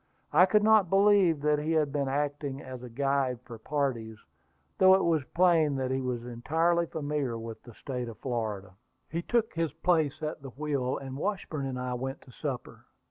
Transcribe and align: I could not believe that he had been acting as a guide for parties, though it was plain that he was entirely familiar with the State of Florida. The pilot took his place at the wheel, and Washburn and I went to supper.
I 0.33 0.47
could 0.47 0.63
not 0.63 0.89
believe 0.89 1.41
that 1.41 1.59
he 1.59 1.73
had 1.73 1.91
been 1.93 2.07
acting 2.07 2.59
as 2.59 2.81
a 2.81 2.89
guide 2.89 3.37
for 3.45 3.59
parties, 3.59 4.17
though 4.79 4.95
it 4.95 5.03
was 5.03 5.23
plain 5.35 5.75
that 5.75 5.91
he 5.91 6.01
was 6.01 6.25
entirely 6.25 6.87
familiar 6.87 7.37
with 7.37 7.61
the 7.61 7.75
State 7.75 8.09
of 8.09 8.17
Florida. 8.17 8.71
The 9.11 9.21
pilot 9.21 9.29
took 9.29 9.53
his 9.53 9.71
place 9.73 10.23
at 10.23 10.41
the 10.41 10.49
wheel, 10.49 10.97
and 10.97 11.17
Washburn 11.17 11.67
and 11.67 11.79
I 11.79 11.93
went 11.93 12.19
to 12.21 12.31
supper. 12.31 12.83